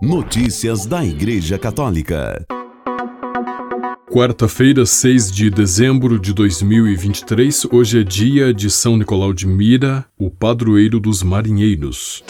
[0.00, 2.46] Notícias da Igreja Católica.
[4.08, 10.30] Quarta-feira, 6 de dezembro de 2023, hoje é dia de São Nicolau de Mira, o
[10.30, 12.22] padroeiro dos marinheiros.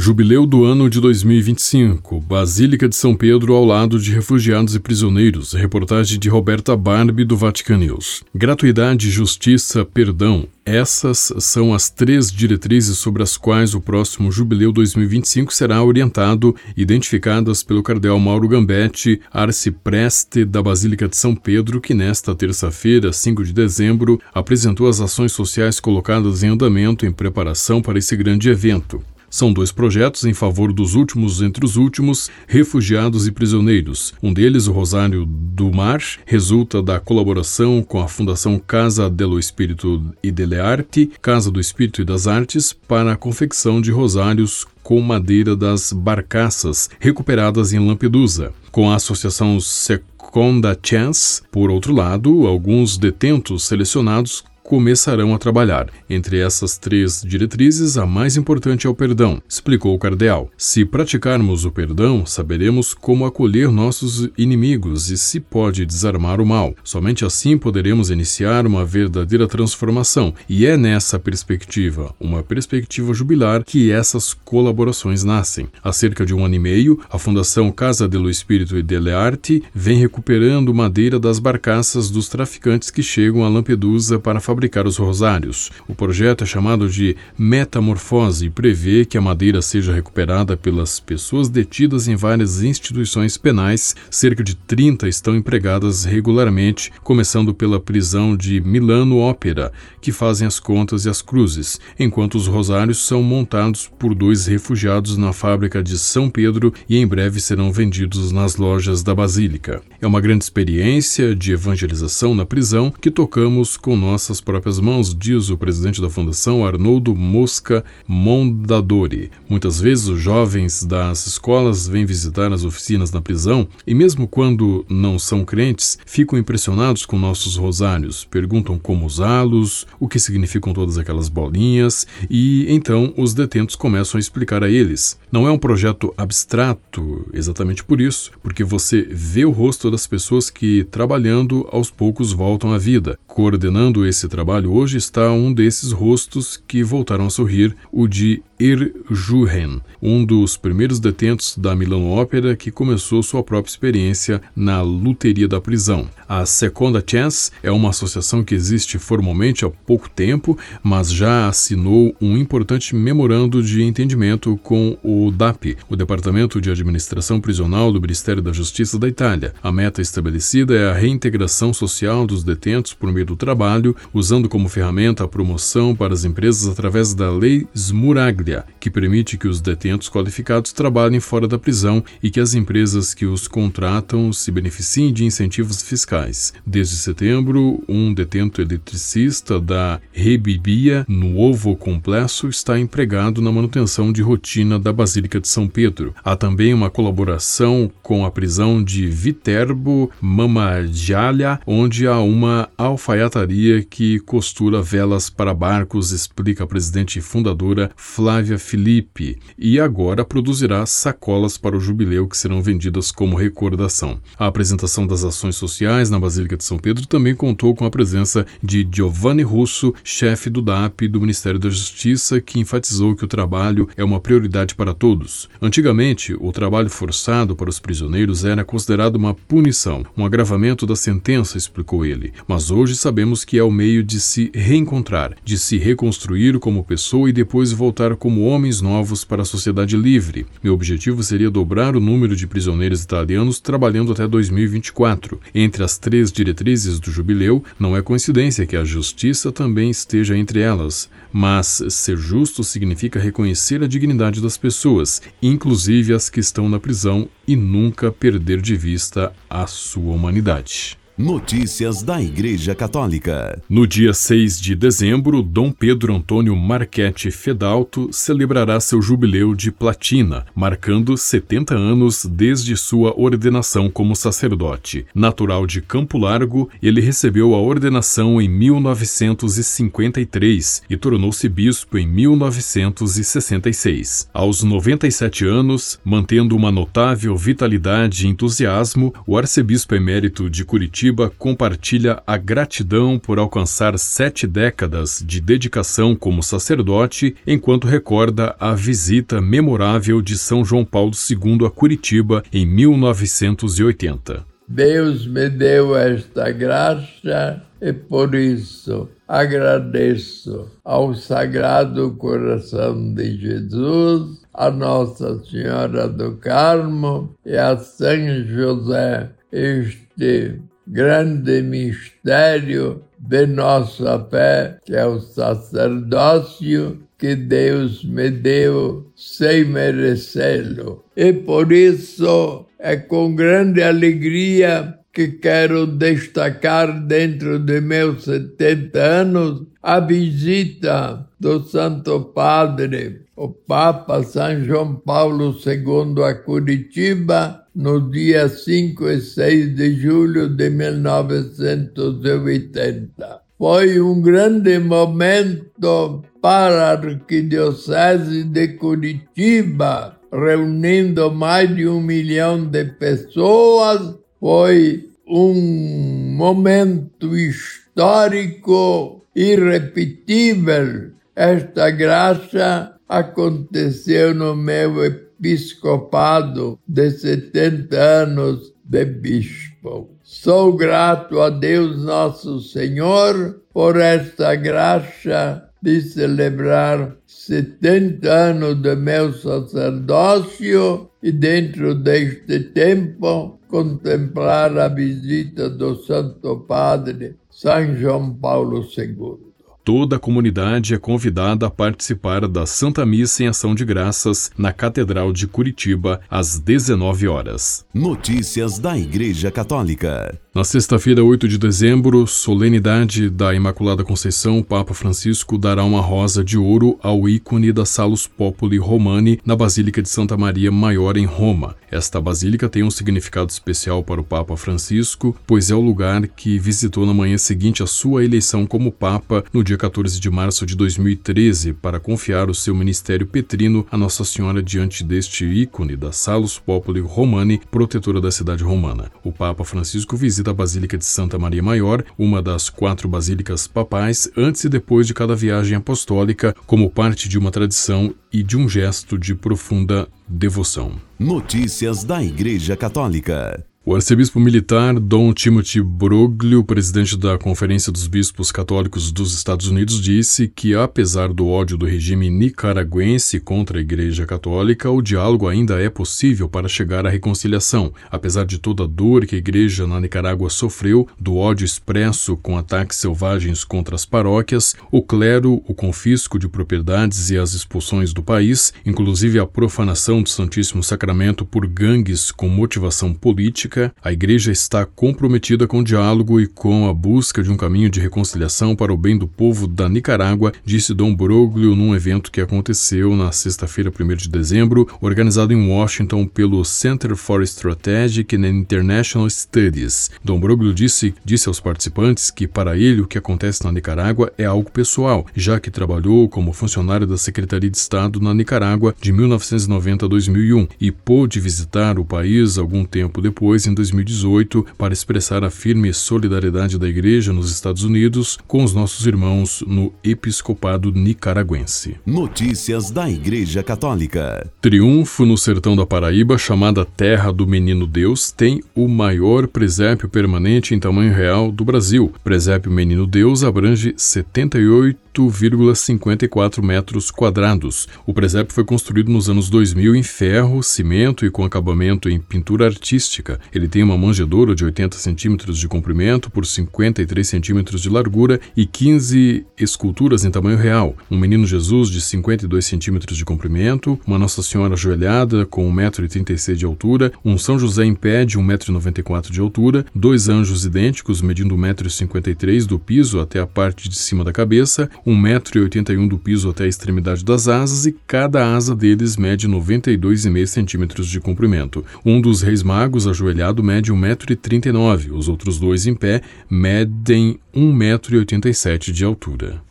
[0.00, 2.20] Jubileu do ano de 2025.
[2.20, 5.54] Basílica de São Pedro ao lado de refugiados e prisioneiros.
[5.54, 8.22] Reportagem de Roberta Barbie do Vatican News.
[8.32, 10.46] Gratuidade, justiça, perdão.
[10.64, 17.64] Essas são as três diretrizes sobre as quais o próximo Jubileu 2025 será orientado, identificadas
[17.64, 23.52] pelo cardeal Mauro Gambetti, arcipreste da Basílica de São Pedro, que nesta terça-feira, 5 de
[23.52, 29.02] dezembro, apresentou as ações sociais colocadas em andamento em preparação para esse grande evento.
[29.30, 34.14] São dois projetos em favor dos últimos entre os últimos, refugiados e prisioneiros.
[34.22, 40.02] Um deles, o Rosário do Mar, resulta da colaboração com a Fundação Casa dello Espírito
[40.22, 45.00] e delle Arti, Casa do Espírito e das Artes, para a confecção de rosários com
[45.02, 48.54] madeira das barcaças recuperadas em Lampedusa.
[48.72, 55.88] Com a associação Seconda Chance, por outro lado, alguns detentos selecionados começarão a trabalhar.
[56.10, 60.50] Entre essas três diretrizes, a mais importante é o perdão, explicou o cardeal.
[60.58, 66.74] Se praticarmos o perdão, saberemos como acolher nossos inimigos e se pode desarmar o mal.
[66.84, 73.90] Somente assim poderemos iniciar uma verdadeira transformação, e é nessa perspectiva, uma perspectiva jubilar, que
[73.90, 75.66] essas colaborações nascem.
[75.82, 79.62] Há cerca de um ano e meio, a Fundação Casa dello Espírito e delle Arte
[79.74, 84.96] vem recuperando madeira das barcaças dos traficantes que chegam a Lampedusa para fabricar fabricar os
[84.96, 85.70] rosários.
[85.86, 91.48] O projeto é chamado de Metamorfose e prevê que a madeira seja recuperada pelas pessoas
[91.48, 93.94] detidas em várias instituições penais.
[94.10, 99.70] Cerca de 30 estão empregadas regularmente, começando pela prisão de Milano Ópera,
[100.00, 105.16] que fazem as contas e as cruzes, enquanto os rosários são montados por dois refugiados
[105.16, 109.80] na fábrica de São Pedro e em breve serão vendidos nas lojas da Basílica.
[110.00, 115.50] É uma grande experiência de evangelização na prisão que tocamos com nossas próprias mãos, diz
[115.50, 119.30] o presidente da fundação, Arnoldo Mosca Mondadori.
[119.46, 124.86] Muitas vezes os jovens das escolas vêm visitar as oficinas na prisão e, mesmo quando
[124.88, 130.96] não são crentes, ficam impressionados com nossos rosários, perguntam como usá-los, o que significam todas
[130.96, 135.18] aquelas bolinhas e então os detentos começam a explicar a eles.
[135.30, 140.48] Não é um projeto abstrato, exatamente por isso, porque você vê o rosto das pessoas
[140.48, 143.18] que, trabalhando, aos poucos voltam à vida.
[143.26, 149.80] Coordenando esse trabalho hoje está um desses rostos que voltaram a sorrir, o de Irjuhen,
[150.02, 155.60] um dos primeiros detentos da Milano Ópera que começou sua própria experiência na luteria da
[155.60, 156.08] prisão.
[156.28, 162.14] A Seconda Chance é uma associação que existe formalmente há pouco tempo, mas já assinou
[162.20, 168.42] um importante memorando de entendimento com o DAP, o Departamento de Administração Prisional do Ministério
[168.42, 169.54] da Justiça da Itália.
[169.62, 173.94] A meta estabelecida é a reintegração social dos detentos por meio do trabalho,
[174.28, 179.48] usando como ferramenta a promoção para as empresas através da Lei Smuraglia que permite que
[179.48, 184.52] os detentos qualificados trabalhem fora da prisão e que as empresas que os contratam se
[184.52, 186.52] beneficiem de incentivos fiscais.
[186.66, 194.20] Desde setembro, um detento eletricista da Rebibia, no Ovo Complexo, está empregado na manutenção de
[194.20, 196.14] rotina da Basílica de São Pedro.
[196.22, 204.17] Há também uma colaboração com a prisão de Viterbo Mamajalha, onde há uma alfaiataria que
[204.20, 211.56] costura velas para barcos, explica a presidente e fundadora Flávia Felipe e agora produzirá sacolas
[211.58, 214.20] para o jubileu que serão vendidas como recordação.
[214.38, 218.46] A apresentação das ações sociais na Basílica de São Pedro também contou com a presença
[218.62, 223.88] de Giovanni Russo, chefe do DAP do Ministério da Justiça, que enfatizou que o trabalho
[223.96, 225.48] é uma prioridade para todos.
[225.60, 231.56] Antigamente, o trabalho forçado para os prisioneiros era considerado uma punição, um agravamento da sentença,
[231.56, 232.32] explicou ele.
[232.46, 237.28] Mas hoje sabemos que é o meio de se reencontrar, de se reconstruir como pessoa
[237.28, 240.44] e depois voltar com como homens novos para a sociedade livre.
[240.62, 245.40] Meu objetivo seria dobrar o número de prisioneiros italianos trabalhando até 2024.
[245.54, 250.60] Entre as três diretrizes do jubileu, não é coincidência que a justiça também esteja entre
[250.60, 256.78] elas, mas ser justo significa reconhecer a dignidade das pessoas, inclusive as que estão na
[256.78, 260.98] prisão, e nunca perder de vista a sua humanidade.
[261.18, 263.60] Notícias da Igreja Católica.
[263.68, 270.46] No dia 6 de dezembro, Dom Pedro Antônio Marchetti Fedalto celebrará seu jubileu de platina,
[270.54, 275.06] marcando 70 anos desde sua ordenação como sacerdote.
[275.12, 284.28] Natural de Campo Largo, ele recebeu a ordenação em 1953 e tornou-se bispo em 1966.
[284.32, 291.32] Aos 97 anos, mantendo uma notável vitalidade e entusiasmo, o arcebispo emérito de Curitiba Curitiba
[291.38, 299.40] compartilha a gratidão por alcançar sete décadas de dedicação como sacerdote, enquanto recorda a visita
[299.40, 304.44] memorável de São João Paulo II a Curitiba em 1980.
[304.68, 314.70] Deus me deu esta graça e por isso agradeço ao Sagrado Coração de Jesus, a
[314.70, 324.94] Nossa Senhora do Carmo e a São José este grande mistério de nossa fé, que
[324.94, 331.04] é o sacerdócio que Deus me deu sem merecê-lo.
[331.16, 339.62] E por isso é com grande alegria que quero destacar dentro de meus 70 anos
[339.82, 348.48] a visita do Santo Padre, o Papa São João Paulo II a Curitiba, no dia
[348.48, 353.40] 5 e 6 de julho de 1980.
[353.56, 362.84] Foi um grande momento para a Arquidiocese de Curitiba, reunindo mais de um milhão de
[362.84, 364.14] pessoas.
[364.40, 371.10] Foi um momento histórico irrepetível.
[371.40, 380.10] Esta graça aconteceu no meu episcopado de 70 anos de bispo.
[380.24, 389.32] Sou grato a Deus Nosso Senhor por esta graça de celebrar 70 anos de meu
[389.32, 399.47] sacerdócio e dentro deste tempo contemplar a visita do Santo Padre São João Paulo II.
[399.88, 404.70] Toda a comunidade é convidada a participar da Santa Missa em Ação de Graças na
[404.70, 407.86] Catedral de Curitiba às 19 horas.
[407.94, 410.38] Notícias da Igreja Católica.
[410.54, 416.44] Na sexta-feira, 8 de dezembro, solenidade da Imaculada Conceição, o Papa Francisco dará uma rosa
[416.44, 421.24] de ouro ao ícone da Salus Populi Romani na Basílica de Santa Maria Maior em
[421.24, 421.76] Roma.
[421.90, 426.58] Esta basílica tem um significado especial para o Papa Francisco, pois é o lugar que
[426.58, 430.76] visitou na manhã seguinte à sua eleição como Papa no dia 14 de março de
[430.76, 436.58] 2013 para confiar o seu ministério petrino a Nossa Senhora diante deste ícone da Salus
[436.58, 439.10] Populi Romani, protetora da cidade romana.
[439.24, 444.30] O Papa Francisco visita a Basílica de Santa Maria Maior, uma das quatro basílicas papais,
[444.36, 448.68] antes e depois de cada viagem apostólica, como parte de uma tradição e de um
[448.68, 451.00] gesto de profunda devoção.
[451.18, 453.64] Notícias da Igreja Católica.
[453.88, 459.98] O arcebispo militar Dom Timothy Broglio, presidente da Conferência dos Bispos Católicos dos Estados Unidos,
[459.98, 465.80] disse que, apesar do ódio do regime nicaragüense contra a Igreja Católica, o diálogo ainda
[465.80, 467.90] é possível para chegar à reconciliação.
[468.10, 472.58] Apesar de toda a dor que a Igreja na Nicarágua sofreu, do ódio expresso com
[472.58, 478.22] ataques selvagens contra as paróquias, o clero, o confisco de propriedades e as expulsões do
[478.22, 484.84] país, inclusive a profanação do Santíssimo Sacramento por gangues com motivação política, a Igreja está
[484.84, 488.96] comprometida com o diálogo e com a busca de um caminho de reconciliação para o
[488.96, 494.16] bem do povo da Nicarágua, disse Dom Broglio num evento que aconteceu na sexta-feira, 1
[494.16, 500.10] de dezembro, organizado em Washington pelo Center for Strategic and International Studies.
[500.22, 504.44] Dom Broglio disse, disse aos participantes que, para ele, o que acontece na Nicarágua é
[504.44, 510.06] algo pessoal, já que trabalhou como funcionário da Secretaria de Estado na Nicarágua de 1990
[510.06, 515.50] a 2001 e pôde visitar o país algum tempo depois em 2018 para expressar a
[515.50, 521.96] firme solidariedade da Igreja nos Estados Unidos com os nossos irmãos no episcopado nicaragüense.
[522.04, 524.50] Notícias da Igreja Católica.
[524.60, 530.74] Triunfo no sertão da Paraíba, chamada Terra do Menino Deus, tem o maior presépio permanente
[530.74, 532.12] em tamanho real do Brasil.
[532.24, 537.88] Presépio Menino Deus abrange 78 8,54 metros quadrados.
[538.06, 542.66] O presépio foi construído nos anos 2000 em ferro, cimento e com acabamento em pintura
[542.66, 548.40] artística Ele tem uma manjedoura de 80 centímetros de comprimento por 53 centímetros de largura
[548.56, 550.96] e 15 esculturas em tamanho real.
[551.10, 556.64] Um menino Jesus de 52 centímetros de comprimento, uma Nossa Senhora ajoelhada com 1,36m de
[556.64, 562.66] altura, um São José em pé de 1,94m de altura, dois anjos idênticos medindo 1,53m
[562.66, 567.24] do piso até a parte de cima da cabeça, 1,81m do piso até a extremidade
[567.24, 571.84] das asas e cada asa deles mede 92,5 centímetros de comprimento.
[572.04, 579.04] Um dos reis magos ajoelhado mede 1,39m, os outros dois em pé medem 1,87m de
[579.04, 579.62] altura.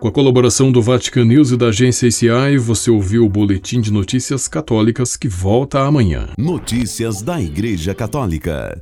[0.00, 3.92] Com a colaboração do Vatican News e da agência ACI, você ouviu o Boletim de
[3.92, 6.28] Notícias Católicas que volta amanhã.
[6.38, 8.80] Notícias da Igreja Católica.